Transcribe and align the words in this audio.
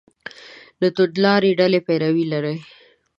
له 0.81 0.87
توندلارې 0.95 1.57
ډلې 1.59 1.79
توپیر 1.83 2.01
لري. 2.33 2.55